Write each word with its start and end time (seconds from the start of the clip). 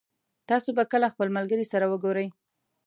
تاسو 0.49 0.69
به 0.77 0.83
کله 0.91 1.07
خپل 1.13 1.27
ملګري 1.37 1.65
سره 1.71 1.85
وګورئ 1.91 2.27